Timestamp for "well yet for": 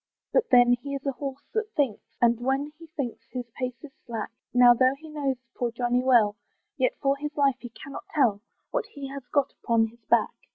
6.01-7.15